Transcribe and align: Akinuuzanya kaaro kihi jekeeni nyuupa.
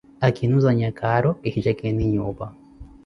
Akinuuzanya 0.27 0.89
kaaro 0.99 1.31
kihi 1.41 1.59
jekeeni 1.65 2.03
nyuupa. 2.11 2.45